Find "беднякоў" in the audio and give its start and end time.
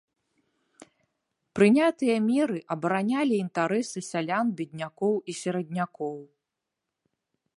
4.61-5.15